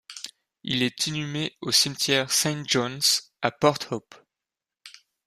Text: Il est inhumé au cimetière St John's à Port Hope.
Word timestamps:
Il 0.63 0.81
est 0.81 1.05
inhumé 1.05 1.55
au 1.61 1.71
cimetière 1.71 2.31
St 2.31 2.67
John's 2.67 3.29
à 3.43 3.51
Port 3.51 3.77
Hope. 3.91 4.15